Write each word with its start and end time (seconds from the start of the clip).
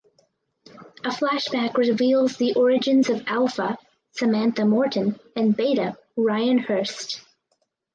A 1.05 1.09
flashback 1.09 1.75
reveals 1.75 2.35
the 2.35 2.55
origins 2.55 3.07
of 3.11 3.21
Alpha 3.27 3.77
(Samantha 4.13 4.65
Morton) 4.65 5.19
and 5.35 5.55
Beta 5.55 5.95
(Ryan 6.17 6.57
Hurst). 6.57 7.21